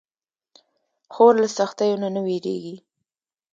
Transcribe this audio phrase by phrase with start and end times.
[1.13, 2.75] خور له سختیو نه نه وېریږي.